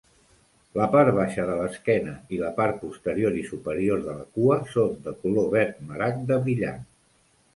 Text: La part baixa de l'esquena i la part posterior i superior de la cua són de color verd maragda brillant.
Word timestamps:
La 0.77 0.85
part 0.93 1.11
baixa 1.17 1.43
de 1.49 1.57
l'esquena 1.57 2.13
i 2.37 2.39
la 2.43 2.49
part 2.55 2.79
posterior 2.85 3.37
i 3.41 3.45
superior 3.51 4.01
de 4.07 4.15
la 4.21 4.25
cua 4.39 4.57
són 4.73 4.97
de 5.09 5.13
color 5.27 5.47
verd 5.55 5.87
maragda 5.91 6.41
brillant. 6.49 6.83